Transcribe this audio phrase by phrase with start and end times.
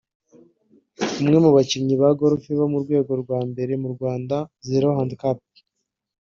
[1.21, 4.35] umwe mu bakinnyi ba Golf bo mu rwego rwa mbere mu Rwanda
[4.67, 5.39] (Zero Handicap)